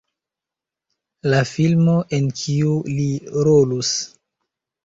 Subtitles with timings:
[1.33, 3.07] la filmo en kiu li
[3.49, 3.93] rolus